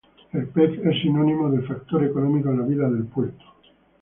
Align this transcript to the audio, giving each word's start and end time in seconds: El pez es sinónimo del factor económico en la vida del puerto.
El 0.33 0.47
pez 0.47 0.79
es 0.83 0.99
sinónimo 1.03 1.47
del 1.51 1.63
factor 1.67 2.03
económico 2.03 2.49
en 2.49 2.57
la 2.61 2.65
vida 2.65 2.89
del 2.89 3.03
puerto. 3.05 3.43